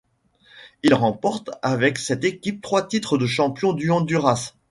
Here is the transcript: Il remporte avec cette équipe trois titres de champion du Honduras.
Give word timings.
Il 0.81 0.95
remporte 0.95 1.51
avec 1.61 1.99
cette 1.99 2.23
équipe 2.23 2.63
trois 2.63 2.87
titres 2.87 3.19
de 3.19 3.27
champion 3.27 3.71
du 3.71 3.91
Honduras. 3.91 4.55